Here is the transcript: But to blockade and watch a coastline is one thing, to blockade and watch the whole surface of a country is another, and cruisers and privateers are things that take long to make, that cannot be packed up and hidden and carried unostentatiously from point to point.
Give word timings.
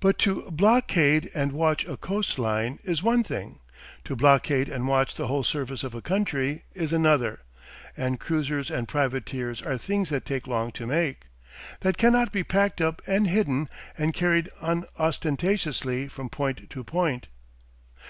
But 0.00 0.18
to 0.20 0.50
blockade 0.50 1.30
and 1.34 1.52
watch 1.52 1.84
a 1.84 1.98
coastline 1.98 2.78
is 2.82 3.02
one 3.02 3.22
thing, 3.22 3.58
to 4.06 4.16
blockade 4.16 4.70
and 4.70 4.88
watch 4.88 5.14
the 5.16 5.26
whole 5.26 5.42
surface 5.42 5.84
of 5.84 5.94
a 5.94 6.00
country 6.00 6.62
is 6.72 6.94
another, 6.94 7.40
and 7.94 8.18
cruisers 8.18 8.70
and 8.70 8.88
privateers 8.88 9.60
are 9.60 9.76
things 9.76 10.08
that 10.08 10.24
take 10.24 10.46
long 10.46 10.72
to 10.72 10.86
make, 10.86 11.26
that 11.80 11.98
cannot 11.98 12.32
be 12.32 12.42
packed 12.42 12.80
up 12.80 13.02
and 13.06 13.26
hidden 13.28 13.68
and 13.98 14.14
carried 14.14 14.48
unostentatiously 14.62 16.08
from 16.08 16.30
point 16.30 16.70
to 16.70 16.82
point. 16.82 17.26